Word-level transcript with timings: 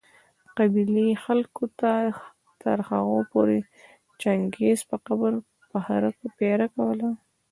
د 0.45 0.47
قبېلې 0.57 1.07
خلکو 1.25 1.63
تر 2.61 2.77
هغو 2.89 3.17
پوري 3.31 3.59
د 3.67 3.69
چنګېز 4.21 4.79
په 4.89 4.95
قبر 5.05 5.31
پهره 5.71 6.11
کوله 6.75 7.09